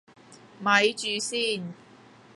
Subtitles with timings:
[0.59, 1.75] 咪住先